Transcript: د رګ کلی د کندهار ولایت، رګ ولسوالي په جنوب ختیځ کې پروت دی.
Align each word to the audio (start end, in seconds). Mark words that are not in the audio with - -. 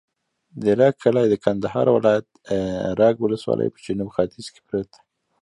د 0.61 0.63
رګ 0.79 0.93
کلی 1.03 1.25
د 1.29 1.35
کندهار 1.45 1.87
ولایت، 1.95 2.27
رګ 2.99 3.15
ولسوالي 3.21 3.67
په 3.73 3.79
جنوب 3.85 4.09
ختیځ 4.15 4.45
کې 4.53 4.61
پروت 4.67 4.87
دی. 4.93 5.01